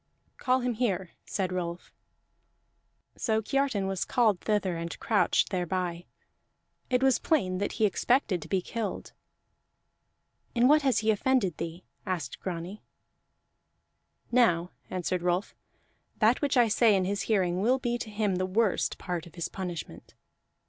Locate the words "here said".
0.73-1.51